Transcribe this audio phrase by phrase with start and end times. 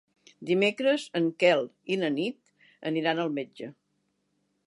[0.49, 1.61] Dimecres en Quel
[1.95, 3.73] i na Nit aniran al metge.